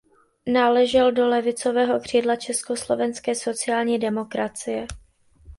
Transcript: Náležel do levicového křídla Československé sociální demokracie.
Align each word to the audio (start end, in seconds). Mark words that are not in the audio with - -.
Náležel 0.47 1.11
do 1.11 1.27
levicového 1.27 1.99
křídla 1.99 2.35
Československé 2.35 3.35
sociální 3.35 3.99
demokracie. 3.99 4.87